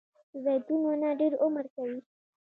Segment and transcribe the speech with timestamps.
[0.31, 1.99] د زیتون ونه ډیر عمر کوي